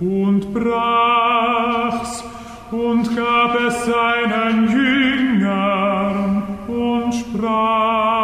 und 0.00 0.52
brach's 0.54 2.24
und 2.70 3.14
gab 3.14 3.60
es 3.60 3.74
seinen 3.84 4.68
Jüngern 4.70 6.42
und 6.68 7.14
sprach. 7.14 8.20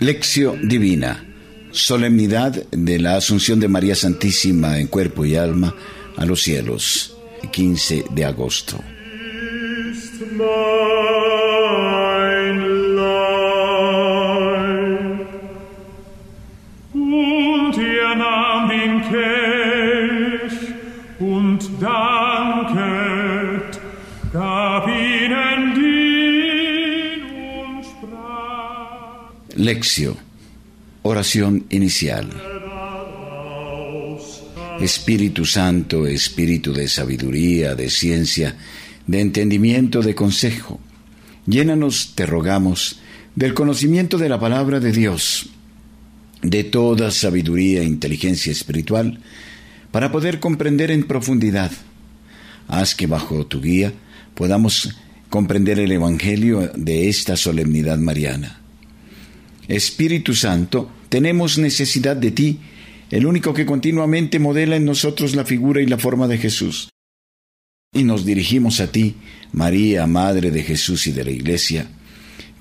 Lección 0.00 0.68
Divina. 0.68 1.24
Solemnidad 1.70 2.52
de 2.70 2.98
la 2.98 3.16
Asunción 3.16 3.58
de 3.58 3.68
María 3.68 3.94
Santísima 3.94 4.78
en 4.78 4.88
cuerpo 4.88 5.24
y 5.24 5.36
alma 5.36 5.74
a 6.16 6.26
los 6.26 6.42
cielos, 6.42 7.16
15 7.50 8.04
de 8.10 8.24
agosto. 8.26 8.78
Lección. 29.62 30.16
Oración 31.02 31.66
inicial. 31.70 32.28
Espíritu 34.80 35.44
Santo, 35.44 36.04
Espíritu 36.08 36.72
de 36.72 36.88
sabiduría, 36.88 37.76
de 37.76 37.88
ciencia, 37.88 38.56
de 39.06 39.20
entendimiento, 39.20 40.02
de 40.02 40.16
consejo, 40.16 40.80
llénanos, 41.46 42.14
te 42.16 42.26
rogamos, 42.26 42.98
del 43.36 43.54
conocimiento 43.54 44.18
de 44.18 44.28
la 44.28 44.40
palabra 44.40 44.80
de 44.80 44.90
Dios, 44.90 45.50
de 46.42 46.64
toda 46.64 47.12
sabiduría 47.12 47.82
e 47.82 47.84
inteligencia 47.84 48.50
espiritual, 48.50 49.20
para 49.92 50.10
poder 50.10 50.40
comprender 50.40 50.90
en 50.90 51.04
profundidad. 51.04 51.70
Haz 52.66 52.96
que 52.96 53.06
bajo 53.06 53.46
tu 53.46 53.60
guía 53.60 53.92
podamos 54.34 54.96
comprender 55.30 55.78
el 55.78 55.92
Evangelio 55.92 56.72
de 56.74 57.08
esta 57.08 57.36
solemnidad 57.36 57.98
mariana. 57.98 58.61
Espíritu 59.72 60.34
Santo, 60.34 60.90
tenemos 61.08 61.58
necesidad 61.58 62.16
de 62.16 62.30
ti, 62.30 62.58
el 63.10 63.26
único 63.26 63.52
que 63.52 63.66
continuamente 63.66 64.38
modela 64.38 64.76
en 64.76 64.84
nosotros 64.84 65.34
la 65.34 65.44
figura 65.44 65.82
y 65.82 65.86
la 65.86 65.98
forma 65.98 66.28
de 66.28 66.38
Jesús. 66.38 66.88
Y 67.94 68.04
nos 68.04 68.24
dirigimos 68.24 68.80
a 68.80 68.90
ti, 68.90 69.16
María, 69.52 70.06
Madre 70.06 70.50
de 70.50 70.62
Jesús 70.62 71.06
y 71.06 71.12
de 71.12 71.24
la 71.24 71.30
Iglesia, 71.30 71.86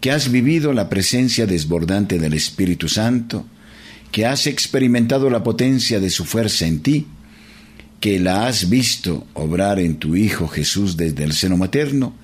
que 0.01 0.11
has 0.11 0.31
vivido 0.31 0.73
la 0.73 0.89
presencia 0.89 1.45
desbordante 1.45 2.19
del 2.19 2.33
Espíritu 2.33 2.89
Santo, 2.89 3.45
que 4.11 4.25
has 4.25 4.45
experimentado 4.47 5.29
la 5.29 5.43
potencia 5.43 5.99
de 5.99 6.09
su 6.09 6.25
fuerza 6.25 6.65
en 6.65 6.81
ti, 6.81 7.07
que 8.01 8.19
la 8.19 8.47
has 8.47 8.69
visto 8.69 9.25
obrar 9.33 9.79
en 9.79 9.95
tu 9.97 10.15
Hijo 10.15 10.47
Jesús 10.47 10.97
desde 10.97 11.23
el 11.23 11.33
seno 11.33 11.55
materno, 11.55 12.15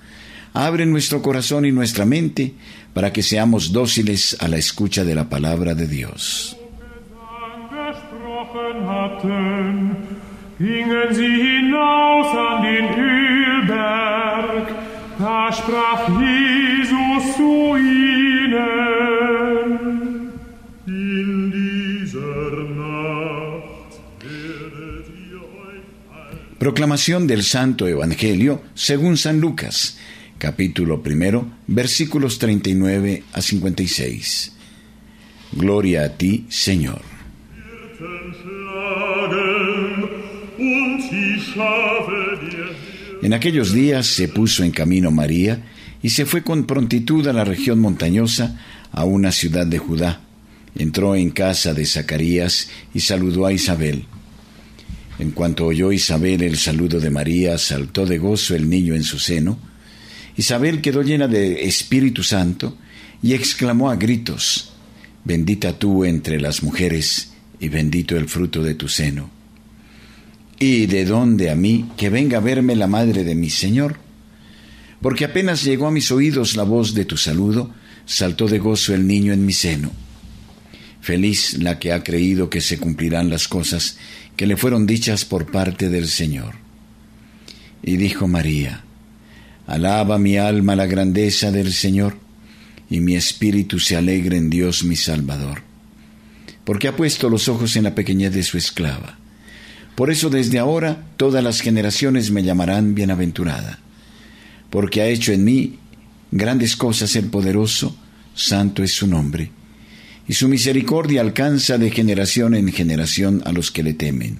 abre 0.66 0.86
nuestro 0.86 1.22
corazón 1.22 1.64
y 1.64 1.72
nuestra 1.72 2.04
mente 2.04 2.54
para 2.92 3.12
que 3.12 3.22
seamos 3.22 3.72
dóciles 3.72 4.36
a 4.40 4.48
la 4.48 4.56
escucha 4.56 5.04
de 5.04 5.14
la 5.14 5.28
palabra 5.28 5.74
de 5.74 5.86
Dios. 5.86 6.58
angesprochen 8.48 8.76
hatten, 8.88 9.96
gingen 10.58 11.14
sie 11.14 11.36
hinaus 11.42 12.26
an 12.34 12.62
den 12.62 12.86
Ölberg. 12.98 14.66
Da 15.18 15.52
sprach 15.52 16.08
Jesus 16.20 17.36
zu 17.36 17.76
ihnen, 17.76 18.80
in 20.86 21.50
dieser 21.50 22.52
Nacht 22.82 23.92
werdet 24.20 25.06
ihr 25.30 25.42
euch 25.64 25.86
ein 26.12 26.36
Proclamación 26.58 27.26
del 27.26 27.42
Santo 27.42 27.86
Evangelio 27.88 28.62
según 28.74 29.16
San 29.16 29.40
Lucas, 29.40 29.98
capítulo 30.38 31.02
primero, 31.02 31.50
versículos 31.66 32.38
39 32.38 33.24
a 33.32 33.42
56. 33.42 34.52
Gloria 35.52 36.04
a 36.04 36.08
ti, 36.16 36.46
Señor. 36.48 37.02
En 43.22 43.34
aquellos 43.34 43.72
días 43.72 44.06
se 44.06 44.28
puso 44.28 44.62
en 44.62 44.70
camino 44.70 45.10
María 45.10 45.64
y 46.02 46.10
se 46.10 46.24
fue 46.24 46.42
con 46.42 46.64
prontitud 46.64 47.26
a 47.26 47.32
la 47.32 47.44
región 47.44 47.80
montañosa, 47.80 48.58
a 48.92 49.04
una 49.04 49.32
ciudad 49.32 49.66
de 49.66 49.78
Judá. 49.78 50.20
Entró 50.76 51.16
en 51.16 51.30
casa 51.30 51.74
de 51.74 51.84
Zacarías 51.84 52.70
y 52.94 53.00
saludó 53.00 53.46
a 53.46 53.52
Isabel. 53.52 54.06
En 55.18 55.32
cuanto 55.32 55.66
oyó 55.66 55.90
Isabel 55.90 56.42
el 56.42 56.56
saludo 56.56 57.00
de 57.00 57.10
María, 57.10 57.58
saltó 57.58 58.06
de 58.06 58.18
gozo 58.18 58.54
el 58.54 58.70
niño 58.70 58.94
en 58.94 59.02
su 59.02 59.18
seno. 59.18 59.58
Isabel 60.38 60.80
quedó 60.80 61.02
llena 61.02 61.26
de 61.26 61.64
Espíritu 61.66 62.22
Santo 62.22 62.78
y 63.20 63.34
exclamó 63.34 63.90
a 63.90 63.96
gritos, 63.96 64.72
Bendita 65.24 65.76
tú 65.76 66.04
entre 66.04 66.40
las 66.40 66.62
mujeres 66.62 67.32
y 67.58 67.68
bendito 67.68 68.16
el 68.16 68.28
fruto 68.28 68.62
de 68.62 68.76
tu 68.76 68.88
seno. 68.88 69.30
¿Y 70.60 70.86
de 70.86 71.04
dónde 71.04 71.50
a 71.50 71.56
mí 71.56 71.90
que 71.96 72.08
venga 72.08 72.38
a 72.38 72.40
verme 72.40 72.76
la 72.76 72.86
madre 72.86 73.24
de 73.24 73.34
mi 73.34 73.50
Señor? 73.50 73.98
Porque 75.02 75.24
apenas 75.24 75.64
llegó 75.64 75.88
a 75.88 75.90
mis 75.90 76.12
oídos 76.12 76.56
la 76.56 76.62
voz 76.62 76.94
de 76.94 77.04
tu 77.04 77.16
saludo, 77.16 77.74
saltó 78.06 78.46
de 78.46 78.60
gozo 78.60 78.94
el 78.94 79.08
niño 79.08 79.32
en 79.32 79.44
mi 79.44 79.52
seno. 79.52 79.90
Feliz 81.00 81.58
la 81.58 81.80
que 81.80 81.92
ha 81.92 82.04
creído 82.04 82.48
que 82.48 82.60
se 82.60 82.78
cumplirán 82.78 83.28
las 83.28 83.48
cosas 83.48 83.98
que 84.36 84.46
le 84.46 84.56
fueron 84.56 84.86
dichas 84.86 85.24
por 85.24 85.50
parte 85.50 85.88
del 85.88 86.06
Señor. 86.06 86.54
Y 87.82 87.96
dijo 87.96 88.28
María, 88.28 88.84
Alaba 89.68 90.18
mi 90.18 90.38
alma 90.38 90.74
la 90.74 90.86
grandeza 90.86 91.52
del 91.52 91.74
Señor, 91.74 92.16
y 92.88 93.00
mi 93.00 93.16
espíritu 93.16 93.78
se 93.78 93.96
alegra 93.96 94.34
en 94.34 94.48
Dios 94.48 94.82
mi 94.82 94.96
Salvador, 94.96 95.62
porque 96.64 96.88
ha 96.88 96.96
puesto 96.96 97.28
los 97.28 97.48
ojos 97.48 97.76
en 97.76 97.84
la 97.84 97.94
pequeñez 97.94 98.32
de 98.32 98.42
su 98.42 98.56
esclava. 98.56 99.18
Por 99.94 100.10
eso 100.10 100.30
desde 100.30 100.58
ahora 100.58 101.04
todas 101.18 101.44
las 101.44 101.60
generaciones 101.60 102.30
me 102.30 102.42
llamarán 102.42 102.94
bienaventurada, 102.94 103.78
porque 104.70 105.02
ha 105.02 105.06
hecho 105.06 105.32
en 105.32 105.44
mí 105.44 105.78
grandes 106.30 106.74
cosas 106.74 107.14
el 107.14 107.26
poderoso, 107.26 107.94
santo 108.34 108.82
es 108.82 108.92
su 108.92 109.06
nombre, 109.06 109.50
y 110.26 110.32
su 110.32 110.48
misericordia 110.48 111.20
alcanza 111.20 111.76
de 111.76 111.90
generación 111.90 112.54
en 112.54 112.72
generación 112.72 113.42
a 113.44 113.52
los 113.52 113.70
que 113.70 113.82
le 113.82 113.92
temen. 113.92 114.38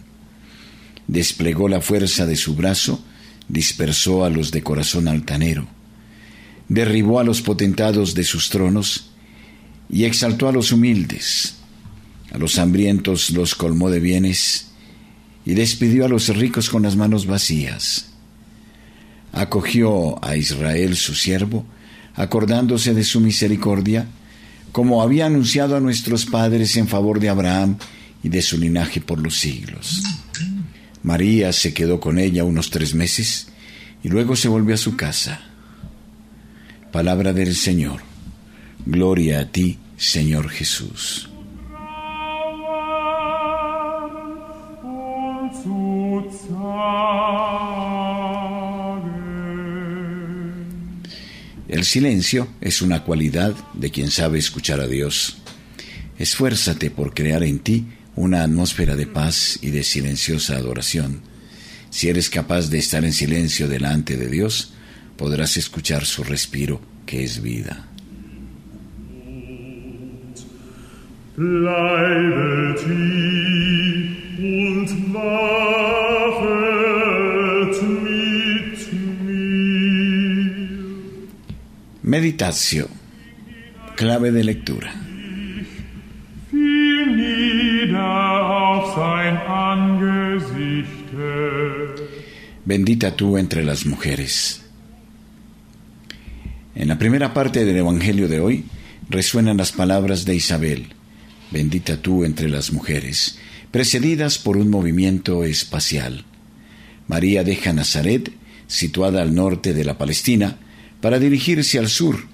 Desplegó 1.07 1.69
la 1.69 1.83
fuerza 1.83 2.25
de 2.25 2.37
su 2.37 2.55
brazo, 2.55 3.05
dispersó 3.49 4.25
a 4.25 4.31
los 4.31 4.51
de 4.51 4.63
corazón 4.63 5.09
altanero, 5.09 5.67
derribó 6.69 7.19
a 7.19 7.25
los 7.25 7.43
potentados 7.43 8.15
de 8.15 8.25
sus 8.25 8.51
tronos, 8.51 9.11
y 9.91 10.05
exaltó 10.05 10.49
a 10.49 10.53
los 10.53 10.71
humildes, 10.71 11.57
a 12.31 12.39
los 12.39 12.59
hambrientos 12.59 13.31
los 13.31 13.55
colmó 13.55 13.91
de 13.91 14.01
bienes, 14.01 14.69
y 15.47 15.55
despidió 15.55 16.05
a 16.05 16.09
los 16.09 16.29
ricos 16.29 16.69
con 16.69 16.83
las 16.83 16.95
manos 16.95 17.27
vacías. 17.27 18.11
Acogió 19.33 20.23
a 20.23 20.37
Israel 20.37 20.95
su 20.95 21.15
siervo, 21.15 21.65
acordándose 22.15 22.93
de 22.93 23.05
su 23.05 23.21
misericordia, 23.21 24.09
como 24.73 25.03
había 25.03 25.27
anunciado 25.27 25.77
a 25.77 25.81
nuestros 25.81 26.27
padres 26.27 26.77
en 26.77 26.87
favor 26.87 27.21
de 27.21 27.31
Abraham 27.31 27.79
y 28.23 28.29
de 28.29 28.43
su 28.43 28.59
linaje 28.59 29.01
por 29.01 29.21
los 29.21 29.39
siglos. 29.39 30.03
María 31.03 31.53
se 31.53 31.73
quedó 31.75 32.01
con 32.01 32.19
ella 32.19 32.45
unos 32.45 32.71
tres 32.71 32.95
meses 32.95 33.49
y 34.03 34.09
luego 34.09 34.37
se 34.37 34.49
volvió 34.49 34.75
a 34.75 34.79
su 34.79 34.97
casa. 34.97 35.41
Palabra 36.93 37.33
del 37.33 37.55
Señor. 37.55 38.01
Gloria 38.87 39.41
a 39.41 39.47
ti, 39.47 39.79
Señor 39.97 40.49
Jesús. 40.49 41.29
El 51.69 51.85
silencio 51.85 52.49
es 52.61 52.81
una 52.83 53.05
cualidad 53.05 53.55
de 53.75 53.91
quien 53.91 54.11
sabe 54.11 54.39
escuchar 54.39 54.81
a 54.81 54.87
Dios. 54.87 55.39
Esfuérzate 56.19 56.91
por 56.91 57.15
crear 57.15 57.43
en 57.45 57.61
ti 57.61 57.87
una 58.19 58.43
atmósfera 58.43 58.97
de 58.97 59.07
paz 59.07 59.61
y 59.63 59.71
de 59.71 59.85
silenciosa 59.85 60.57
adoración. 60.57 61.23
Si 61.91 62.09
eres 62.09 62.29
capaz 62.29 62.69
de 62.69 62.79
estar 62.79 63.05
en 63.05 63.13
silencio 63.13 63.69
delante 63.69 64.17
de 64.17 64.29
Dios, 64.29 64.75
podrás 65.17 65.57
escuchar 65.57 66.05
su 66.05 66.25
respiro, 66.25 66.81
que 67.07 67.23
es 67.23 67.41
vida. 67.41 67.85
Bleibet 71.37 72.81
hier 72.85 74.09
und 74.41 74.89
wachet 75.15 76.55
mit 78.03 78.79
mir. 79.25 80.51
Meditatio. 82.03 82.89
Clave 83.95 84.33
de 84.33 84.43
lectura. 84.43 85.08
Bendita 92.69 93.17
tú 93.17 93.39
entre 93.39 93.65
las 93.65 93.87
mujeres. 93.87 94.61
En 96.75 96.89
la 96.89 96.99
primera 96.99 97.33
parte 97.33 97.65
del 97.65 97.79
Evangelio 97.79 98.29
de 98.29 98.41
hoy 98.41 98.65
resuenan 99.09 99.57
las 99.57 99.73
palabras 99.73 100.27
de 100.27 100.35
Isabel, 100.35 100.89
bendita 101.51 101.97
tú 102.03 102.25
entre 102.25 102.51
las 102.51 102.71
mujeres, 102.71 103.39
precedidas 103.71 104.39
por 104.39 104.59
un 104.59 104.69
movimiento 104.69 105.45
espacial. 105.45 106.27
María 107.07 107.43
deja 107.43 107.73
Nazaret, 107.73 108.31
situada 108.67 109.23
al 109.23 109.35
norte 109.35 109.73
de 109.73 109.85
la 109.85 109.97
Palestina, 109.97 110.59
para 111.01 111.19
dirigirse 111.19 111.79
al 111.79 111.89
sur, 111.89 112.27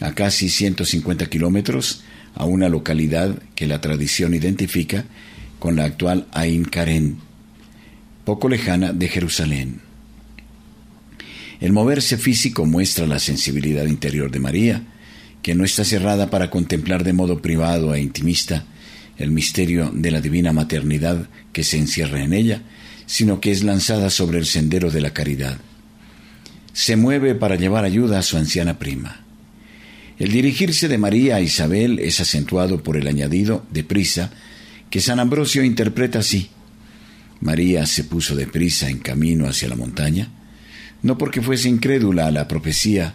a 0.00 0.14
casi 0.14 0.48
150 0.48 1.26
kilómetros, 1.26 2.04
a 2.36 2.44
una 2.44 2.68
localidad 2.68 3.42
que 3.56 3.66
la 3.66 3.80
tradición 3.80 4.34
identifica 4.34 5.04
con 5.60 5.76
la 5.76 5.84
actual 5.84 6.26
Ain 6.32 6.64
Karen, 6.64 7.18
poco 8.24 8.48
lejana 8.48 8.92
de 8.92 9.08
Jerusalén. 9.08 9.80
El 11.60 11.72
moverse 11.72 12.16
físico 12.16 12.64
muestra 12.64 13.06
la 13.06 13.18
sensibilidad 13.18 13.84
interior 13.84 14.30
de 14.30 14.40
María, 14.40 14.82
que 15.42 15.54
no 15.54 15.64
está 15.64 15.84
cerrada 15.84 16.30
para 16.30 16.50
contemplar 16.50 17.04
de 17.04 17.12
modo 17.12 17.40
privado 17.40 17.94
e 17.94 18.00
intimista 18.00 18.64
el 19.18 19.30
misterio 19.30 19.90
de 19.94 20.10
la 20.10 20.22
divina 20.22 20.52
maternidad 20.52 21.28
que 21.52 21.62
se 21.62 21.76
encierra 21.76 22.22
en 22.22 22.32
ella, 22.32 22.62
sino 23.04 23.40
que 23.40 23.50
es 23.50 23.62
lanzada 23.62 24.08
sobre 24.08 24.38
el 24.38 24.46
sendero 24.46 24.90
de 24.90 25.02
la 25.02 25.12
caridad. 25.12 25.58
Se 26.72 26.96
mueve 26.96 27.34
para 27.34 27.56
llevar 27.56 27.84
ayuda 27.84 28.18
a 28.18 28.22
su 28.22 28.38
anciana 28.38 28.78
prima. 28.78 29.26
El 30.18 30.32
dirigirse 30.32 30.88
de 30.88 30.96
María 30.96 31.36
a 31.36 31.40
Isabel 31.42 31.98
es 31.98 32.20
acentuado 32.20 32.82
por 32.82 32.96
el 32.96 33.06
añadido 33.06 33.66
de 33.70 33.84
prisa 33.84 34.30
que 34.90 35.00
San 35.00 35.20
Ambrosio 35.20 35.62
interpreta 35.62 36.18
así. 36.18 36.50
María 37.40 37.86
se 37.86 38.04
puso 38.04 38.36
de 38.36 38.46
prisa 38.46 38.90
en 38.90 38.98
camino 38.98 39.48
hacia 39.48 39.68
la 39.68 39.76
montaña, 39.76 40.28
no 41.02 41.16
porque 41.16 41.40
fuese 41.40 41.68
incrédula 41.68 42.26
a 42.26 42.30
la 42.30 42.48
profecía 42.48 43.14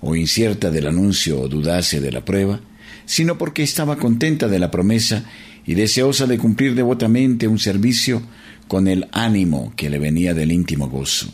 o 0.00 0.14
incierta 0.14 0.70
del 0.70 0.86
anuncio 0.86 1.40
o 1.40 1.48
dudase 1.48 2.00
de 2.00 2.12
la 2.12 2.24
prueba, 2.24 2.60
sino 3.06 3.36
porque 3.38 3.62
estaba 3.62 3.96
contenta 3.96 4.48
de 4.48 4.58
la 4.58 4.70
promesa 4.70 5.24
y 5.66 5.74
deseosa 5.74 6.26
de 6.26 6.38
cumplir 6.38 6.74
devotamente 6.74 7.48
un 7.48 7.58
servicio 7.58 8.22
con 8.68 8.86
el 8.86 9.08
ánimo 9.12 9.72
que 9.76 9.90
le 9.90 9.98
venía 9.98 10.34
del 10.34 10.52
íntimo 10.52 10.88
gozo. 10.88 11.32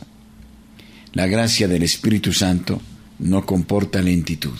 La 1.13 1.27
gracia 1.27 1.67
del 1.67 1.83
Espíritu 1.83 2.31
Santo 2.31 2.81
no 3.19 3.45
comporta 3.45 4.01
lentitud. 4.01 4.57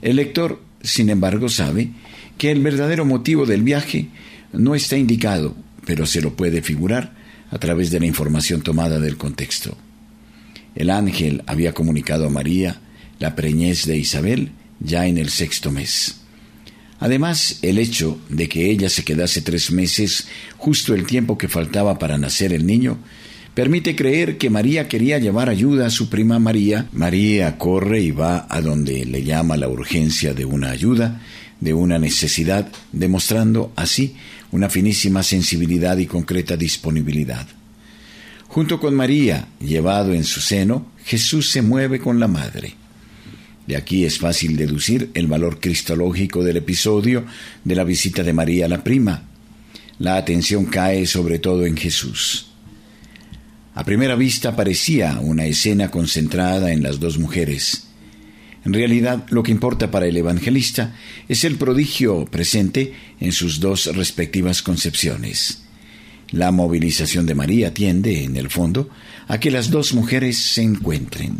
El 0.00 0.16
lector, 0.16 0.62
sin 0.82 1.10
embargo, 1.10 1.48
sabe 1.48 1.90
que 2.38 2.50
el 2.50 2.62
verdadero 2.62 3.04
motivo 3.04 3.46
del 3.46 3.62
viaje 3.62 4.08
no 4.52 4.74
está 4.74 4.96
indicado, 4.96 5.56
pero 5.84 6.06
se 6.06 6.20
lo 6.20 6.34
puede 6.34 6.62
figurar 6.62 7.14
a 7.50 7.58
través 7.58 7.90
de 7.90 8.00
la 8.00 8.06
información 8.06 8.62
tomada 8.62 8.98
del 9.00 9.16
contexto. 9.16 9.76
El 10.74 10.90
ángel 10.90 11.42
había 11.46 11.72
comunicado 11.72 12.26
a 12.26 12.30
María 12.30 12.80
la 13.18 13.34
preñez 13.34 13.86
de 13.86 13.96
Isabel 13.96 14.50
ya 14.80 15.06
en 15.06 15.18
el 15.18 15.30
sexto 15.30 15.70
mes. 15.70 16.20
Además, 16.98 17.58
el 17.62 17.78
hecho 17.78 18.18
de 18.28 18.48
que 18.48 18.70
ella 18.70 18.88
se 18.88 19.04
quedase 19.04 19.42
tres 19.42 19.70
meses, 19.70 20.28
justo 20.56 20.94
el 20.94 21.06
tiempo 21.06 21.36
que 21.36 21.48
faltaba 21.48 21.98
para 21.98 22.18
nacer 22.18 22.52
el 22.52 22.66
niño, 22.66 22.98
permite 23.54 23.96
creer 23.96 24.38
que 24.38 24.50
María 24.50 24.88
quería 24.88 25.18
llevar 25.18 25.48
ayuda 25.48 25.86
a 25.86 25.90
su 25.90 26.08
prima 26.08 26.38
María. 26.38 26.86
María 26.92 27.58
corre 27.58 28.00
y 28.00 28.10
va 28.10 28.46
a 28.48 28.60
donde 28.60 29.04
le 29.04 29.24
llama 29.24 29.56
la 29.56 29.68
urgencia 29.68 30.32
de 30.32 30.44
una 30.44 30.70
ayuda, 30.70 31.20
de 31.60 31.74
una 31.74 31.98
necesidad, 31.98 32.70
demostrando 32.92 33.72
así 33.76 34.16
una 34.52 34.68
finísima 34.70 35.22
sensibilidad 35.22 35.96
y 35.98 36.06
concreta 36.06 36.56
disponibilidad. 36.56 37.46
Junto 38.48 38.80
con 38.80 38.94
María, 38.94 39.48
llevado 39.60 40.14
en 40.14 40.24
su 40.24 40.40
seno, 40.40 40.86
Jesús 41.04 41.50
se 41.50 41.62
mueve 41.62 42.00
con 42.00 42.20
la 42.20 42.28
Madre. 42.28 42.74
De 43.66 43.76
aquí 43.76 44.04
es 44.04 44.18
fácil 44.18 44.56
deducir 44.56 45.10
el 45.14 45.26
valor 45.26 45.58
cristológico 45.60 46.44
del 46.44 46.58
episodio 46.58 47.26
de 47.64 47.74
la 47.74 47.84
visita 47.84 48.22
de 48.22 48.32
María 48.32 48.66
a 48.66 48.68
la 48.68 48.84
prima. 48.84 49.24
La 49.98 50.16
atención 50.16 50.66
cae 50.66 51.06
sobre 51.06 51.38
todo 51.38 51.66
en 51.66 51.76
Jesús. 51.76 52.46
A 53.74 53.84
primera 53.84 54.14
vista 54.14 54.54
parecía 54.54 55.18
una 55.20 55.44
escena 55.44 55.90
concentrada 55.90 56.72
en 56.72 56.82
las 56.82 57.00
dos 57.00 57.18
mujeres. 57.18 57.88
En 58.66 58.72
realidad, 58.72 59.26
lo 59.30 59.44
que 59.44 59.52
importa 59.52 59.92
para 59.92 60.06
el 60.06 60.16
evangelista 60.16 60.96
es 61.28 61.44
el 61.44 61.54
prodigio 61.54 62.24
presente 62.24 62.94
en 63.20 63.30
sus 63.30 63.60
dos 63.60 63.86
respectivas 63.94 64.60
concepciones. 64.60 65.62
La 66.32 66.50
movilización 66.50 67.26
de 67.26 67.36
María 67.36 67.72
tiende, 67.72 68.24
en 68.24 68.36
el 68.36 68.50
fondo, 68.50 68.90
a 69.28 69.38
que 69.38 69.52
las 69.52 69.70
dos 69.70 69.94
mujeres 69.94 70.38
se 70.38 70.62
encuentren. 70.62 71.38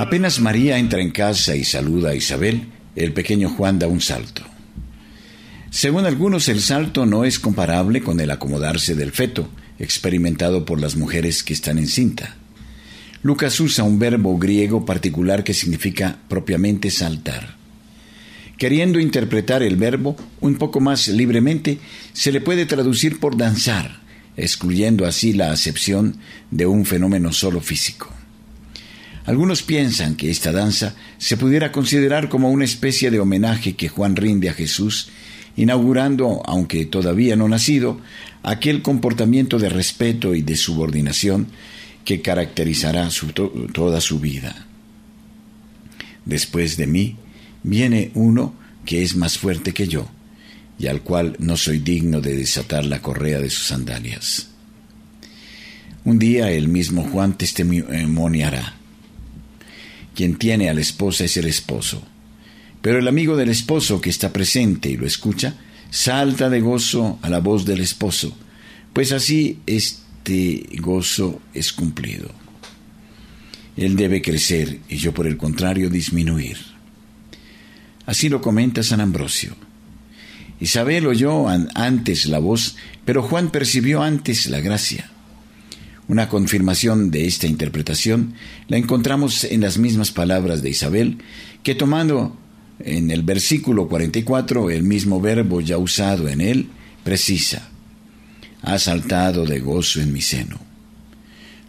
Apenas 0.00 0.40
María 0.40 0.78
entra 0.78 1.00
en 1.00 1.12
casa 1.12 1.54
y 1.54 1.62
saluda 1.62 2.10
a 2.10 2.14
Isabel, 2.16 2.72
el 2.96 3.12
pequeño 3.12 3.50
Juan 3.50 3.78
da 3.78 3.86
un 3.86 4.00
salto. 4.00 4.42
Según 5.70 6.06
algunos, 6.06 6.48
el 6.48 6.60
salto 6.62 7.06
no 7.06 7.24
es 7.24 7.38
comparable 7.38 8.00
con 8.00 8.18
el 8.20 8.30
acomodarse 8.30 8.94
del 8.94 9.12
feto, 9.12 9.48
experimentado 9.78 10.64
por 10.64 10.80
las 10.80 10.96
mujeres 10.96 11.42
que 11.42 11.52
están 11.52 11.78
en 11.78 11.86
cinta. 11.86 12.36
Lucas 13.22 13.60
usa 13.60 13.84
un 13.84 13.98
verbo 13.98 14.38
griego 14.38 14.86
particular 14.86 15.44
que 15.44 15.52
significa 15.52 16.18
propiamente 16.28 16.90
saltar. 16.90 17.56
Queriendo 18.56 18.98
interpretar 18.98 19.62
el 19.62 19.76
verbo 19.76 20.16
un 20.40 20.56
poco 20.56 20.80
más 20.80 21.08
libremente, 21.08 21.78
se 22.14 22.32
le 22.32 22.40
puede 22.40 22.64
traducir 22.64 23.20
por 23.20 23.36
danzar, 23.36 24.00
excluyendo 24.38 25.04
así 25.06 25.34
la 25.34 25.50
acepción 25.50 26.16
de 26.50 26.64
un 26.64 26.86
fenómeno 26.86 27.32
solo 27.32 27.60
físico. 27.60 28.15
Algunos 29.26 29.64
piensan 29.64 30.14
que 30.14 30.30
esta 30.30 30.52
danza 30.52 30.94
se 31.18 31.36
pudiera 31.36 31.72
considerar 31.72 32.28
como 32.28 32.48
una 32.48 32.64
especie 32.64 33.10
de 33.10 33.18
homenaje 33.18 33.74
que 33.74 33.88
Juan 33.88 34.14
rinde 34.14 34.48
a 34.48 34.54
Jesús, 34.54 35.08
inaugurando, 35.56 36.42
aunque 36.46 36.86
todavía 36.86 37.34
no 37.34 37.48
nacido, 37.48 38.00
aquel 38.44 38.82
comportamiento 38.82 39.58
de 39.58 39.68
respeto 39.68 40.36
y 40.36 40.42
de 40.42 40.54
subordinación 40.54 41.48
que 42.04 42.22
caracterizará 42.22 43.08
toda 43.72 44.00
su 44.00 44.20
vida. 44.20 44.66
Después 46.24 46.76
de 46.76 46.86
mí 46.86 47.16
viene 47.64 48.12
uno 48.14 48.54
que 48.84 49.02
es 49.02 49.16
más 49.16 49.38
fuerte 49.38 49.74
que 49.74 49.88
yo, 49.88 50.08
y 50.78 50.86
al 50.86 51.02
cual 51.02 51.34
no 51.40 51.56
soy 51.56 51.78
digno 51.78 52.20
de 52.20 52.36
desatar 52.36 52.84
la 52.84 53.02
correa 53.02 53.40
de 53.40 53.50
sus 53.50 53.66
sandalias. 53.66 54.50
Un 56.04 56.20
día 56.20 56.52
el 56.52 56.68
mismo 56.68 57.02
Juan 57.02 57.36
testimoniará 57.36 58.75
quien 60.16 60.36
tiene 60.36 60.68
a 60.68 60.74
la 60.74 60.80
esposa 60.80 61.24
es 61.24 61.36
el 61.36 61.46
esposo. 61.46 62.02
Pero 62.82 62.98
el 62.98 63.06
amigo 63.06 63.36
del 63.36 63.50
esposo 63.50 64.00
que 64.00 64.10
está 64.10 64.32
presente 64.32 64.88
y 64.88 64.96
lo 64.96 65.06
escucha, 65.06 65.54
salta 65.90 66.50
de 66.50 66.60
gozo 66.60 67.18
a 67.22 67.28
la 67.28 67.38
voz 67.38 67.64
del 67.64 67.80
esposo, 67.80 68.36
pues 68.92 69.12
así 69.12 69.60
este 69.66 70.66
gozo 70.80 71.40
es 71.52 71.72
cumplido. 71.72 72.30
Él 73.76 73.94
debe 73.94 74.22
crecer 74.22 74.80
y 74.88 74.96
yo 74.96 75.12
por 75.12 75.26
el 75.26 75.36
contrario 75.36 75.90
disminuir. 75.90 76.56
Así 78.06 78.28
lo 78.28 78.40
comenta 78.40 78.82
San 78.82 79.00
Ambrosio. 79.00 79.54
Isabel 80.60 81.06
oyó 81.06 81.46
antes 81.48 82.26
la 82.26 82.38
voz, 82.38 82.76
pero 83.04 83.22
Juan 83.22 83.50
percibió 83.50 84.02
antes 84.02 84.46
la 84.46 84.60
gracia. 84.60 85.10
Una 86.08 86.28
confirmación 86.28 87.10
de 87.10 87.26
esta 87.26 87.46
interpretación 87.46 88.34
la 88.68 88.76
encontramos 88.76 89.44
en 89.44 89.60
las 89.60 89.78
mismas 89.78 90.12
palabras 90.12 90.62
de 90.62 90.70
Isabel, 90.70 91.18
que 91.64 91.74
tomando 91.74 92.36
en 92.78 93.10
el 93.10 93.22
versículo 93.22 93.88
44 93.88 94.70
el 94.70 94.82
mismo 94.84 95.20
verbo 95.20 95.60
ya 95.60 95.78
usado 95.78 96.28
en 96.28 96.40
él, 96.40 96.68
precisa, 97.02 97.70
ha 98.62 98.78
saltado 98.78 99.46
de 99.46 99.60
gozo 99.60 100.00
en 100.00 100.12
mi 100.12 100.20
seno. 100.20 100.60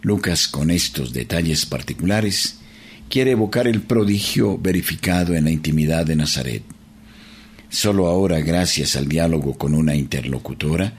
Lucas, 0.02 0.46
con 0.46 0.70
estos 0.70 1.12
detalles 1.12 1.66
particulares, 1.66 2.58
quiere 3.08 3.32
evocar 3.32 3.66
el 3.66 3.80
prodigio 3.80 4.56
verificado 4.58 5.34
en 5.34 5.44
la 5.44 5.50
intimidad 5.50 6.06
de 6.06 6.16
Nazaret. 6.16 6.62
Solo 7.68 8.06
ahora, 8.06 8.38
gracias 8.40 8.94
al 8.96 9.08
diálogo 9.08 9.58
con 9.58 9.74
una 9.74 9.96
interlocutora, 9.96 10.94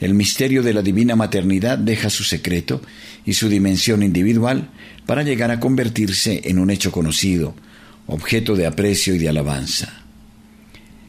el 0.00 0.14
misterio 0.14 0.62
de 0.62 0.74
la 0.74 0.82
divina 0.82 1.14
maternidad 1.14 1.78
deja 1.78 2.10
su 2.10 2.24
secreto 2.24 2.82
y 3.24 3.34
su 3.34 3.48
dimensión 3.48 4.02
individual 4.02 4.70
para 5.06 5.22
llegar 5.22 5.50
a 5.50 5.60
convertirse 5.60 6.42
en 6.44 6.58
un 6.58 6.70
hecho 6.70 6.90
conocido, 6.90 7.54
objeto 8.06 8.56
de 8.56 8.66
aprecio 8.66 9.14
y 9.14 9.18
de 9.18 9.28
alabanza. 9.28 10.02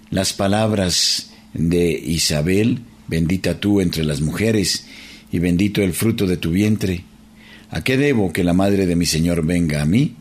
Las 0.09 0.33
palabras 0.33 1.31
de 1.53 1.91
Isabel, 1.91 2.81
bendita 3.07 3.59
tú 3.59 3.81
entre 3.81 4.03
las 4.03 4.21
mujeres 4.21 4.85
y 5.31 5.39
bendito 5.39 5.81
el 5.81 5.93
fruto 5.93 6.27
de 6.27 6.37
tu 6.37 6.51
vientre, 6.51 7.05
¿A 7.71 7.85
qué 7.85 7.95
debo 7.95 8.33
que 8.33 8.43
la 8.43 8.53
madre 8.53 8.85
de 8.85 8.97
mi 8.97 9.05
Señor 9.05 9.45
venga 9.45 9.81
a 9.81 9.85
mí? 9.85 10.15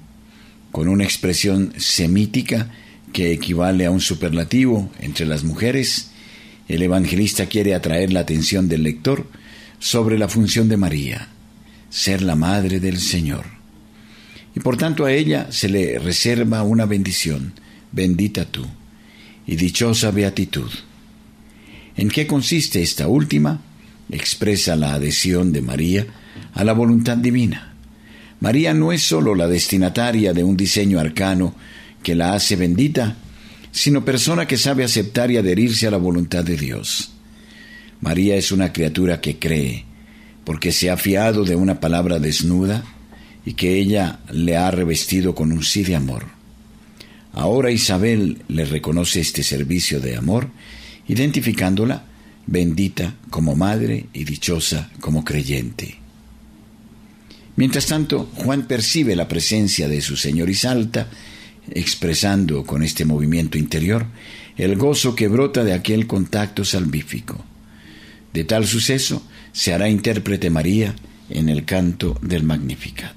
Con 0.71 0.87
una 0.87 1.03
expresión 1.03 1.73
semítica 1.79 2.71
que 3.13 3.33
equivale 3.33 3.87
a 3.87 3.91
un 3.91 4.01
superlativo 4.01 4.89
entre 5.01 5.27
las 5.27 5.43
mujeres, 5.43 6.10
el 6.71 6.83
evangelista 6.83 7.47
quiere 7.47 7.75
atraer 7.75 8.13
la 8.13 8.21
atención 8.21 8.69
del 8.69 8.85
lector 8.85 9.27
sobre 9.81 10.19
la 10.19 10.29
función 10.29 10.69
de 10.69 10.77
María, 10.77 11.29
ser 11.89 12.23
la 12.23 12.37
madre 12.37 12.79
del 12.79 12.99
Señor. 13.01 13.45
Y 14.55 14.61
por 14.61 14.77
tanto 14.77 15.05
a 15.05 15.13
ella 15.13 15.49
se 15.51 15.69
le 15.69 15.99
reserva 15.99 16.63
una 16.63 16.87
bendición, 16.87 17.55
bendita 17.91 18.45
tú, 18.45 18.67
y 19.47 19.57
dichosa 19.57 20.13
beatitud. 20.13 20.71
¿En 21.97 22.09
qué 22.09 22.27
consiste 22.27 22.83
esta 22.83 23.09
última? 23.09 23.63
Expresa 24.09 24.77
la 24.77 24.95
adhesión 24.95 25.53
de 25.53 25.63
María 25.63 26.07
a 26.55 26.63
la 26.63 26.73
voluntad 26.73 27.17
divina. 27.17 27.75
María 28.39 28.75
no 28.75 28.93
es 28.93 29.03
sólo 29.03 29.35
la 29.35 29.49
destinataria 29.49 30.33
de 30.33 30.45
un 30.45 30.57
diseño 30.57 31.01
arcano 31.01 31.55
que 32.03 32.15
la 32.15 32.35
hace 32.35 32.57
bendita, 32.57 33.17
sino 33.73 34.05
persona 34.05 34.47
que 34.47 34.57
sabe 34.57 34.85
aceptar 34.85 35.31
y 35.31 35.37
adherirse 35.37 35.87
a 35.87 35.91
la 35.91 35.97
voluntad 35.97 36.45
de 36.45 36.57
Dios. 36.57 37.13
María 38.01 38.37
es 38.37 38.53
una 38.53 38.73
criatura 38.73 39.21
que 39.21 39.39
cree, 39.39 39.85
porque 40.45 40.73
se 40.73 40.91
ha 40.91 40.97
fiado 40.97 41.45
de 41.45 41.57
una 41.57 41.81
palabra 41.81 42.19
desnuda 42.19 42.85
y 43.45 43.55
que 43.55 43.79
ella 43.79 44.21
le 44.31 44.57
ha 44.57 44.71
revestido 44.71 45.35
con 45.35 45.53
un 45.53 45.63
sí 45.63 45.83
de 45.83 45.97
amor. 45.97 46.27
Ahora 47.33 47.71
Isabel 47.71 48.43
le 48.49 48.65
reconoce 48.65 49.21
este 49.21 49.43
servicio 49.43 50.01
de 50.01 50.17
amor, 50.17 50.51
identificándola 51.07 52.05
bendita 52.47 53.15
como 53.31 53.55
madre 53.55 54.07
y 54.13 54.25
dichosa 54.25 54.91
como 55.01 55.25
creyente. 55.25 55.99
Mientras 57.57 57.87
tanto, 57.87 58.31
Juan 58.37 58.67
percibe 58.67 59.15
la 59.15 59.29
presencia 59.29 59.89
de 59.89 60.01
su 60.01 60.17
Señor 60.17 60.49
y 60.51 60.55
salta, 60.55 61.09
expresando 61.71 62.65
con 62.65 62.83
este 62.83 63.05
movimiento 63.05 63.59
interior 63.59 64.07
el 64.57 64.77
gozo 64.77 65.15
que 65.15 65.29
brota 65.29 65.65
de 65.65 65.73
aquel 65.73 66.07
contacto 66.07 66.65
salvífico. 66.65 67.45
De 68.33 68.45
tal 68.45 68.67
suceso 68.67 69.27
se 69.53 69.73
hará 69.73 69.89
intérprete 69.89 70.51
María 70.51 70.95
en 71.29 71.49
el 71.49 71.65
canto 71.65 72.19
del 72.23 72.43
Magnificat. 72.45 73.15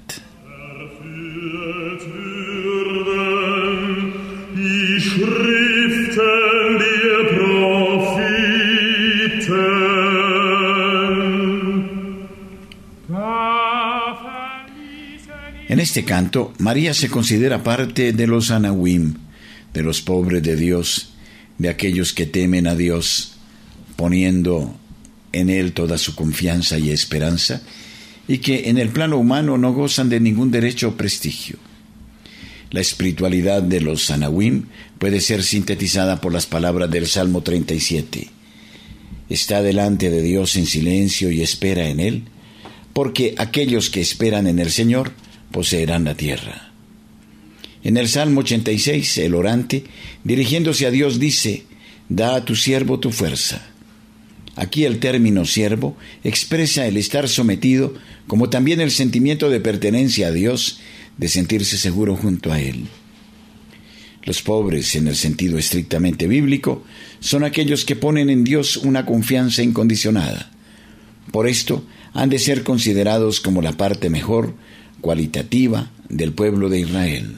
Este 15.84 16.04
canto, 16.04 16.54
María 16.58 16.94
se 16.94 17.10
considera 17.10 17.62
parte 17.62 18.12
de 18.12 18.26
los 18.26 18.50
Anahuim, 18.50 19.14
de 19.74 19.82
los 19.82 20.00
pobres 20.00 20.42
de 20.42 20.56
Dios, 20.56 21.10
de 21.58 21.68
aquellos 21.68 22.14
que 22.14 22.24
temen 22.24 22.66
a 22.66 22.74
Dios, 22.74 23.34
poniendo 23.94 24.74
en 25.32 25.50
Él 25.50 25.72
toda 25.72 25.98
su 25.98 26.14
confianza 26.14 26.78
y 26.78 26.90
esperanza, 26.90 27.62
y 28.26 28.38
que 28.38 28.70
en 28.70 28.78
el 28.78 28.88
plano 28.88 29.18
humano 29.18 29.58
no 29.58 29.74
gozan 29.74 30.08
de 30.08 30.20
ningún 30.20 30.50
derecho 30.50 30.88
o 30.88 30.96
prestigio. 30.96 31.58
La 32.70 32.80
espiritualidad 32.80 33.62
de 33.62 33.82
los 33.82 34.10
Anahuim 34.10 34.64
puede 34.98 35.20
ser 35.20 35.42
sintetizada 35.42 36.20
por 36.20 36.32
las 36.32 36.46
palabras 36.46 36.90
del 36.90 37.06
Salmo 37.06 37.42
37. 37.42 38.30
Está 39.28 39.60
delante 39.60 40.08
de 40.10 40.22
Dios 40.22 40.56
en 40.56 40.64
silencio 40.64 41.30
y 41.30 41.42
espera 41.42 41.88
en 41.90 42.00
Él, 42.00 42.24
porque 42.94 43.34
aquellos 43.36 43.90
que 43.90 44.00
esperan 44.00 44.46
en 44.46 44.58
el 44.58 44.70
Señor 44.70 45.12
poseerán 45.54 46.02
la 46.02 46.16
tierra. 46.16 46.72
En 47.84 47.96
el 47.96 48.08
Salmo 48.08 48.40
86, 48.40 49.18
el 49.18 49.36
orante, 49.36 49.84
dirigiéndose 50.24 50.84
a 50.84 50.90
Dios, 50.90 51.20
dice, 51.20 51.62
Da 52.08 52.34
a 52.34 52.44
tu 52.44 52.56
siervo 52.56 52.98
tu 52.98 53.12
fuerza. 53.12 53.64
Aquí 54.56 54.84
el 54.84 54.98
término 54.98 55.44
siervo 55.44 55.96
expresa 56.24 56.86
el 56.86 56.96
estar 56.96 57.28
sometido, 57.28 57.94
como 58.26 58.50
también 58.50 58.80
el 58.80 58.90
sentimiento 58.90 59.48
de 59.48 59.60
pertenencia 59.60 60.26
a 60.26 60.32
Dios, 60.32 60.80
de 61.18 61.28
sentirse 61.28 61.78
seguro 61.78 62.16
junto 62.16 62.52
a 62.52 62.60
Él. 62.60 62.88
Los 64.24 64.42
pobres, 64.42 64.96
en 64.96 65.06
el 65.06 65.14
sentido 65.14 65.56
estrictamente 65.56 66.26
bíblico, 66.26 66.82
son 67.20 67.44
aquellos 67.44 67.84
que 67.84 67.94
ponen 67.94 68.28
en 68.28 68.42
Dios 68.42 68.76
una 68.76 69.06
confianza 69.06 69.62
incondicionada. 69.62 70.50
Por 71.30 71.46
esto, 71.46 71.84
han 72.12 72.28
de 72.28 72.40
ser 72.40 72.64
considerados 72.64 73.40
como 73.40 73.62
la 73.62 73.76
parte 73.76 74.10
mejor, 74.10 74.54
cualitativa 75.04 75.90
del 76.08 76.32
pueblo 76.32 76.70
de 76.70 76.80
Israel. 76.80 77.36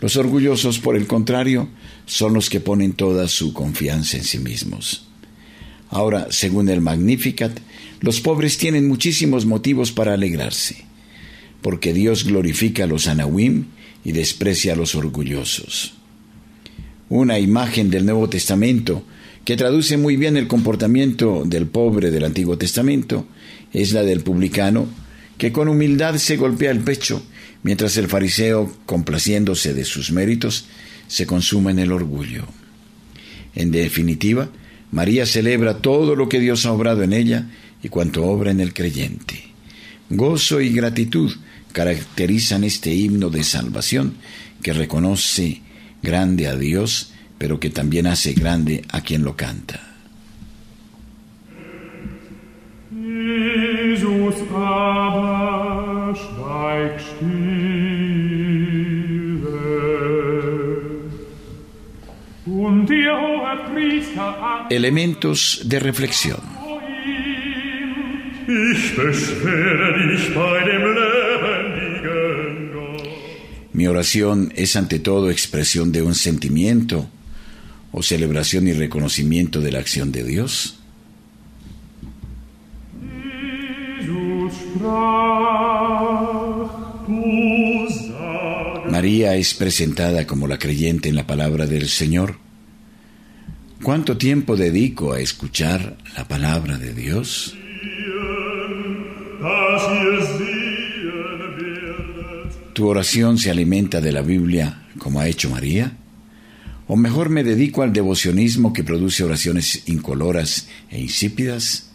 Los 0.00 0.16
orgullosos, 0.16 0.80
por 0.80 0.96
el 0.96 1.06
contrario, 1.06 1.68
son 2.06 2.34
los 2.34 2.50
que 2.50 2.58
ponen 2.58 2.92
toda 2.92 3.28
su 3.28 3.52
confianza 3.52 4.16
en 4.16 4.24
sí 4.24 4.40
mismos. 4.40 5.06
Ahora, 5.90 6.26
según 6.30 6.68
el 6.68 6.80
Magnificat, 6.80 7.56
los 8.00 8.20
pobres 8.20 8.58
tienen 8.58 8.88
muchísimos 8.88 9.46
motivos 9.46 9.92
para 9.92 10.14
alegrarse, 10.14 10.84
porque 11.62 11.94
Dios 11.94 12.24
glorifica 12.24 12.82
a 12.82 12.88
los 12.88 13.06
anahuim 13.06 13.66
y 14.04 14.10
desprecia 14.10 14.72
a 14.72 14.76
los 14.76 14.96
orgullosos. 14.96 15.94
Una 17.08 17.38
imagen 17.38 17.90
del 17.90 18.06
Nuevo 18.06 18.28
Testamento 18.28 19.04
que 19.44 19.56
traduce 19.56 19.96
muy 19.96 20.16
bien 20.16 20.36
el 20.36 20.48
comportamiento 20.48 21.44
del 21.46 21.68
pobre 21.68 22.10
del 22.10 22.24
Antiguo 22.24 22.58
Testamento 22.58 23.24
es 23.72 23.92
la 23.92 24.02
del 24.02 24.22
publicano 24.22 24.88
que 25.40 25.52
con 25.52 25.68
humildad 25.68 26.16
se 26.16 26.36
golpea 26.36 26.70
el 26.70 26.80
pecho, 26.80 27.22
mientras 27.62 27.96
el 27.96 28.08
fariseo, 28.08 28.76
complaciéndose 28.84 29.72
de 29.72 29.86
sus 29.86 30.12
méritos, 30.12 30.66
se 31.08 31.24
consuma 31.24 31.70
en 31.70 31.78
el 31.78 31.92
orgullo. 31.92 32.44
En 33.54 33.70
definitiva, 33.70 34.50
María 34.92 35.24
celebra 35.24 35.78
todo 35.78 36.14
lo 36.14 36.28
que 36.28 36.40
Dios 36.40 36.66
ha 36.66 36.72
obrado 36.72 37.02
en 37.02 37.14
ella 37.14 37.46
y 37.82 37.88
cuanto 37.88 38.26
obra 38.26 38.50
en 38.50 38.60
el 38.60 38.74
creyente. 38.74 39.42
Gozo 40.10 40.60
y 40.60 40.74
gratitud 40.74 41.32
caracterizan 41.72 42.62
este 42.62 42.94
himno 42.94 43.30
de 43.30 43.42
salvación 43.42 44.16
que 44.62 44.74
reconoce 44.74 45.62
grande 46.02 46.48
a 46.48 46.56
Dios, 46.56 47.12
pero 47.38 47.58
que 47.58 47.70
también 47.70 48.06
hace 48.06 48.34
grande 48.34 48.84
a 48.90 49.00
quien 49.00 49.22
lo 49.22 49.36
canta. 49.36 49.89
Elementos 64.70 65.62
de 65.64 65.80
reflexión. 65.80 66.40
Mi 73.72 73.86
oración 73.86 74.52
es 74.56 74.76
ante 74.76 74.98
todo 74.98 75.30
expresión 75.30 75.92
de 75.92 76.02
un 76.02 76.14
sentimiento 76.14 77.08
o 77.92 78.02
celebración 78.02 78.68
y 78.68 78.72
reconocimiento 78.72 79.60
de 79.60 79.72
la 79.72 79.78
acción 79.78 80.12
de 80.12 80.24
Dios. 80.24 80.80
María 88.90 89.34
es 89.36 89.54
presentada 89.54 90.26
como 90.26 90.46
la 90.46 90.58
creyente 90.58 91.08
en 91.08 91.14
la 91.14 91.26
palabra 91.26 91.66
del 91.66 91.88
Señor. 91.88 92.36
¿Cuánto 93.82 94.18
tiempo 94.18 94.56
dedico 94.56 95.12
a 95.12 95.20
escuchar 95.20 95.96
la 96.16 96.28
palabra 96.28 96.76
de 96.76 96.92
Dios? 96.92 97.56
¿Tu 102.74 102.86
oración 102.86 103.38
se 103.38 103.50
alimenta 103.50 104.00
de 104.00 104.12
la 104.12 104.22
Biblia 104.22 104.82
como 104.98 105.20
ha 105.20 105.28
hecho 105.28 105.48
María? 105.48 105.92
¿O 106.86 106.96
mejor 106.96 107.30
me 107.30 107.44
dedico 107.44 107.82
al 107.82 107.92
devocionismo 107.92 108.72
que 108.72 108.84
produce 108.84 109.24
oraciones 109.24 109.88
incoloras 109.88 110.68
e 110.90 111.00
insípidas? 111.00 111.90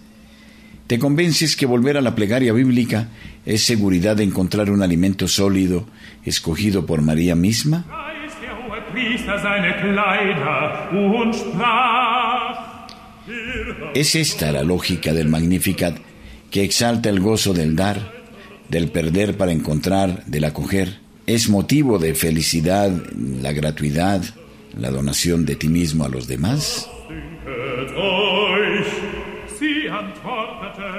¿Te 0.87 0.97
convences 0.99 1.55
que 1.55 1.65
volver 1.65 1.97
a 1.97 2.01
la 2.01 2.15
plegaria 2.15 2.53
bíblica 2.53 3.09
es 3.45 3.63
seguridad 3.63 4.15
de 4.15 4.23
encontrar 4.23 4.69
un 4.71 4.81
alimento 4.81 5.27
sólido 5.27 5.85
escogido 6.23 6.85
por 6.85 7.01
María 7.01 7.35
misma? 7.35 7.85
Es 13.93 14.15
esta 14.15 14.51
la 14.51 14.63
lógica 14.63 15.13
del 15.13 15.29
Magnificat 15.29 15.97
que 16.49 16.63
exalta 16.63 17.09
el 17.09 17.19
gozo 17.19 17.53
del 17.53 17.75
dar, 17.75 18.13
del 18.69 18.89
perder 18.89 19.37
para 19.37 19.51
encontrar, 19.51 20.25
del 20.25 20.45
acoger. 20.45 20.99
Es 21.27 21.49
motivo 21.49 21.99
de 21.99 22.13
felicidad 22.15 22.91
la 23.41 23.51
gratuidad, 23.51 24.23
la 24.77 24.89
donación 24.89 25.45
de 25.45 25.55
ti 25.55 25.67
mismo 25.67 26.05
a 26.05 26.09
los 26.09 26.27
demás. 26.27 26.89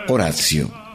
Horacio. 0.09 0.86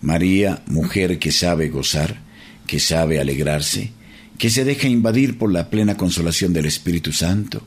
María, 0.00 0.62
mujer 0.66 1.18
que 1.18 1.32
sabe 1.32 1.68
gozar, 1.68 2.20
que 2.66 2.78
sabe 2.78 3.18
alegrarse, 3.18 3.92
que 4.38 4.50
se 4.50 4.64
deja 4.64 4.88
invadir 4.88 5.38
por 5.38 5.52
la 5.52 5.70
plena 5.70 5.96
consolación 5.96 6.52
del 6.52 6.66
Espíritu 6.66 7.12
Santo, 7.12 7.62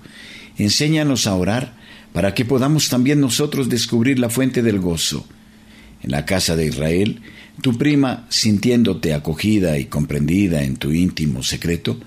enséñanos 0.57 1.27
a 1.27 1.35
orar 1.35 1.75
para 2.13 2.33
que 2.33 2.45
podamos 2.45 2.89
también 2.89 3.19
nosotros 3.19 3.69
descubrir 3.69 4.19
la 4.19 4.29
fuente 4.29 4.61
del 4.61 4.79
gozo. 4.79 5.27
En 6.01 6.11
la 6.11 6.25
casa 6.25 6.55
de 6.55 6.65
Israel, 6.65 7.21
tu 7.61 7.77
prima, 7.77 8.25
sintiéndote 8.29 9.13
acogida 9.13 9.77
y 9.77 9.85
comprendida 9.85 10.63
en 10.63 10.77
tu 10.77 10.91
íntimo 10.91 11.43
secreto, 11.43 11.99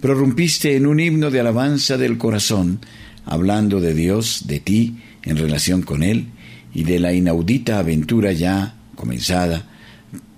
prorrumpiste 0.00 0.76
en 0.76 0.86
un 0.86 1.00
himno 1.00 1.30
de 1.30 1.40
alabanza 1.40 1.98
del 1.98 2.16
corazón, 2.16 2.80
hablando 3.24 3.80
de 3.80 3.94
Dios, 3.94 4.44
de 4.46 4.60
ti, 4.60 4.96
en 5.22 5.36
relación 5.36 5.82
con 5.82 6.02
Él, 6.02 6.26
y 6.72 6.84
de 6.84 6.98
la 6.98 7.12
inaudita 7.12 7.78
aventura 7.78 8.32
ya 8.32 8.76
comenzada 8.94 9.68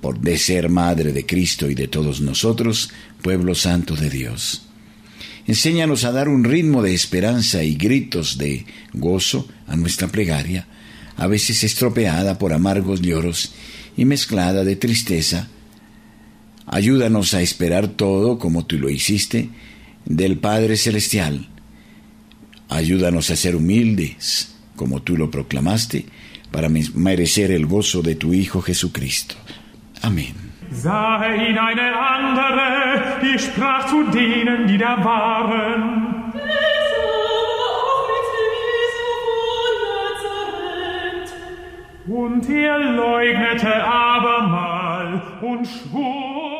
por 0.00 0.20
de 0.20 0.38
ser 0.38 0.68
madre 0.68 1.12
de 1.12 1.26
Cristo 1.26 1.68
y 1.68 1.74
de 1.74 1.88
todos 1.88 2.20
nosotros, 2.20 2.90
pueblo 3.22 3.54
santo 3.54 3.96
de 3.96 4.10
Dios. 4.10 4.62
Enséñanos 5.46 6.04
a 6.04 6.12
dar 6.12 6.28
un 6.28 6.44
ritmo 6.44 6.82
de 6.82 6.94
esperanza 6.94 7.62
y 7.62 7.74
gritos 7.74 8.36
de 8.38 8.66
gozo 8.92 9.48
a 9.66 9.76
nuestra 9.76 10.08
plegaria, 10.08 10.66
a 11.16 11.26
veces 11.26 11.62
estropeada 11.64 12.38
por 12.38 12.52
amargos 12.52 13.00
lloros 13.00 13.52
y 13.96 14.04
mezclada 14.04 14.64
de 14.64 14.76
tristeza. 14.76 15.48
Ayúdanos 16.66 17.32
a 17.34 17.42
esperar 17.42 17.88
todo 17.88 18.38
como 18.38 18.66
tú 18.66 18.78
lo 18.78 18.90
hiciste 18.90 19.50
del 20.04 20.38
Padre 20.38 20.76
Celestial. 20.76 21.48
Ayúdanos 22.68 23.30
a 23.30 23.36
ser 23.36 23.54
humildes 23.54 24.48
como 24.74 25.00
tú 25.00 25.16
lo 25.16 25.30
proclamaste 25.30 26.06
para 26.56 26.70
merecer 26.70 27.50
el 27.50 27.66
gozo 27.66 28.00
de 28.00 28.14
tu 28.14 28.32
Hijo 28.32 28.62
Jesucristo. 28.62 29.34
Amén. 30.00 30.34
Sei 30.70 31.50
in 31.50 31.58
eine 31.58 31.88
andere, 31.94 33.18
die 33.20 33.38
sprach 33.38 33.84
zu 33.88 34.04
denen, 34.04 34.66
die 34.66 34.78
da 34.78 34.96
waren. 35.04 35.82
Und 42.08 42.48
er 42.48 42.78
leugnete 42.78 43.74
abermal 43.84 45.22
und 45.42 45.66
schwor, 45.66 46.55